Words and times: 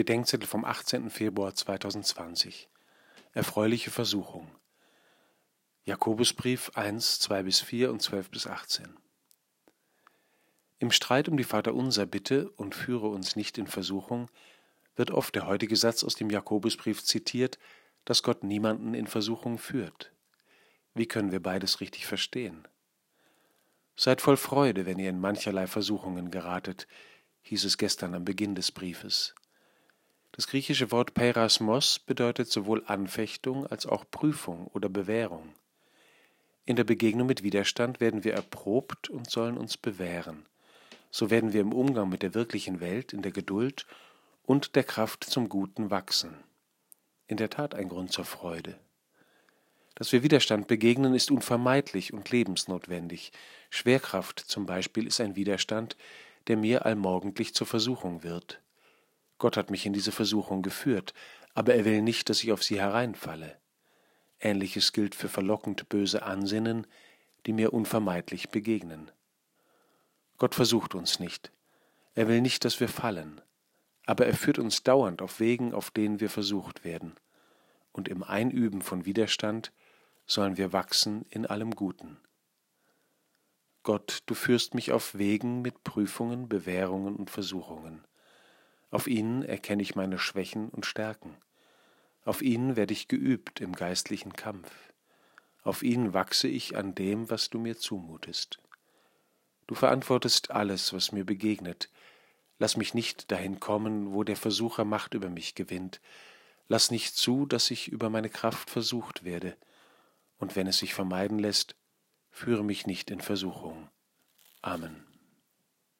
Bedenkzettel 0.00 0.46
vom 0.46 0.64
18. 0.64 1.10
Februar 1.10 1.54
2020. 1.54 2.70
Erfreuliche 3.34 3.90
Versuchung. 3.90 4.50
Jakobusbrief 5.84 6.70
1, 6.74 7.18
2 7.18 7.42
bis 7.42 7.60
4 7.60 7.90
und 7.90 8.00
12 8.00 8.30
bis 8.30 8.46
18. 8.46 8.96
Im 10.78 10.90
Streit 10.90 11.28
um 11.28 11.36
die 11.36 11.44
Vaterunser 11.44 12.06
Bitte 12.06 12.48
und 12.52 12.74
führe 12.74 13.08
uns 13.08 13.36
nicht 13.36 13.58
in 13.58 13.66
Versuchung 13.66 14.30
wird 14.96 15.10
oft 15.10 15.34
der 15.34 15.46
heutige 15.46 15.76
Satz 15.76 16.02
aus 16.02 16.14
dem 16.14 16.30
Jakobusbrief 16.30 17.04
zitiert, 17.04 17.58
dass 18.06 18.22
Gott 18.22 18.42
niemanden 18.42 18.94
in 18.94 19.06
Versuchung 19.06 19.58
führt. 19.58 20.14
Wie 20.94 21.08
können 21.08 21.30
wir 21.30 21.42
beides 21.42 21.82
richtig 21.82 22.06
verstehen? 22.06 22.66
Seid 23.96 24.22
voll 24.22 24.38
Freude, 24.38 24.86
wenn 24.86 24.98
ihr 24.98 25.10
in 25.10 25.20
mancherlei 25.20 25.66
Versuchungen 25.66 26.30
geratet, 26.30 26.86
hieß 27.42 27.66
es 27.66 27.76
gestern 27.76 28.14
am 28.14 28.24
Beginn 28.24 28.54
des 28.54 28.72
Briefes. 28.72 29.34
Das 30.40 30.46
griechische 30.46 30.90
Wort 30.90 31.12
Perasmos 31.12 31.98
bedeutet 31.98 32.50
sowohl 32.50 32.82
Anfechtung 32.86 33.66
als 33.66 33.84
auch 33.84 34.06
Prüfung 34.10 34.68
oder 34.68 34.88
Bewährung. 34.88 35.52
In 36.64 36.76
der 36.76 36.84
Begegnung 36.84 37.26
mit 37.26 37.42
Widerstand 37.42 38.00
werden 38.00 38.24
wir 38.24 38.32
erprobt 38.32 39.10
und 39.10 39.28
sollen 39.28 39.58
uns 39.58 39.76
bewähren. 39.76 40.46
So 41.10 41.28
werden 41.28 41.52
wir 41.52 41.60
im 41.60 41.74
Umgang 41.74 42.08
mit 42.08 42.22
der 42.22 42.32
wirklichen 42.32 42.80
Welt 42.80 43.12
in 43.12 43.20
der 43.20 43.32
Geduld 43.32 43.86
und 44.42 44.76
der 44.76 44.84
Kraft 44.84 45.24
zum 45.24 45.50
Guten 45.50 45.90
wachsen. 45.90 46.34
In 47.26 47.36
der 47.36 47.50
Tat 47.50 47.74
ein 47.74 47.90
Grund 47.90 48.10
zur 48.10 48.24
Freude. 48.24 48.80
Dass 49.94 50.10
wir 50.10 50.22
Widerstand 50.22 50.68
begegnen, 50.68 51.12
ist 51.12 51.30
unvermeidlich 51.30 52.14
und 52.14 52.30
lebensnotwendig. 52.30 53.32
Schwerkraft 53.68 54.40
zum 54.40 54.64
Beispiel 54.64 55.06
ist 55.06 55.20
ein 55.20 55.36
Widerstand, 55.36 55.98
der 56.46 56.56
mir 56.56 56.86
allmorgendlich 56.86 57.52
zur 57.52 57.66
Versuchung 57.66 58.22
wird. 58.22 58.62
Gott 59.40 59.56
hat 59.56 59.70
mich 59.70 59.86
in 59.86 59.94
diese 59.94 60.12
Versuchung 60.12 60.60
geführt, 60.60 61.14
aber 61.54 61.74
er 61.74 61.86
will 61.86 62.02
nicht, 62.02 62.28
dass 62.28 62.44
ich 62.44 62.52
auf 62.52 62.62
sie 62.62 62.78
hereinfalle. 62.78 63.58
Ähnliches 64.38 64.92
gilt 64.92 65.14
für 65.14 65.30
verlockend 65.30 65.88
böse 65.88 66.22
Ansinnen, 66.22 66.86
die 67.46 67.54
mir 67.54 67.72
unvermeidlich 67.72 68.50
begegnen. 68.50 69.10
Gott 70.36 70.54
versucht 70.54 70.94
uns 70.94 71.20
nicht. 71.20 71.52
Er 72.14 72.28
will 72.28 72.42
nicht, 72.42 72.66
dass 72.66 72.80
wir 72.80 72.88
fallen, 72.88 73.40
aber 74.04 74.26
er 74.26 74.34
führt 74.34 74.58
uns 74.58 74.82
dauernd 74.82 75.22
auf 75.22 75.40
Wegen, 75.40 75.72
auf 75.72 75.90
denen 75.90 76.20
wir 76.20 76.28
versucht 76.28 76.84
werden. 76.84 77.14
Und 77.92 78.08
im 78.08 78.22
Einüben 78.22 78.82
von 78.82 79.06
Widerstand 79.06 79.72
sollen 80.26 80.58
wir 80.58 80.74
wachsen 80.74 81.24
in 81.30 81.46
allem 81.46 81.74
Guten. 81.74 82.18
Gott, 83.84 84.20
du 84.26 84.34
führst 84.34 84.74
mich 84.74 84.92
auf 84.92 85.14
Wegen 85.14 85.62
mit 85.62 85.82
Prüfungen, 85.82 86.46
Bewährungen 86.46 87.16
und 87.16 87.30
Versuchungen. 87.30 88.04
Auf 88.90 89.06
ihnen 89.06 89.42
erkenne 89.42 89.82
ich 89.82 89.94
meine 89.94 90.18
Schwächen 90.18 90.68
und 90.68 90.86
Stärken. 90.86 91.36
Auf 92.24 92.42
ihnen 92.42 92.76
werde 92.76 92.92
ich 92.92 93.08
geübt 93.08 93.60
im 93.60 93.74
geistlichen 93.74 94.32
Kampf. 94.32 94.70
Auf 95.62 95.82
ihnen 95.82 96.12
wachse 96.12 96.48
ich 96.48 96.76
an 96.76 96.94
dem, 96.94 97.30
was 97.30 97.50
du 97.50 97.58
mir 97.58 97.78
zumutest. 97.78 98.60
Du 99.66 99.74
verantwortest 99.74 100.50
alles, 100.50 100.92
was 100.92 101.12
mir 101.12 101.24
begegnet. 101.24 101.90
Lass 102.58 102.76
mich 102.76 102.92
nicht 102.92 103.30
dahin 103.30 103.60
kommen, 103.60 104.12
wo 104.12 104.24
der 104.24 104.36
Versucher 104.36 104.84
Macht 104.84 105.14
über 105.14 105.30
mich 105.30 105.54
gewinnt. 105.54 106.00
Lass 106.68 106.90
nicht 106.90 107.16
zu, 107.16 107.46
dass 107.46 107.70
ich 107.70 107.88
über 107.88 108.10
meine 108.10 108.30
Kraft 108.30 108.70
versucht 108.70 109.24
werde. 109.24 109.56
Und 110.38 110.56
wenn 110.56 110.66
es 110.66 110.78
sich 110.78 110.94
vermeiden 110.94 111.38
lässt, 111.38 111.76
führe 112.30 112.64
mich 112.64 112.86
nicht 112.86 113.10
in 113.10 113.20
Versuchung. 113.20 113.88
Amen. 114.62 115.09